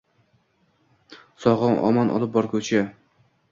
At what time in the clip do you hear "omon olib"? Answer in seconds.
1.91-2.35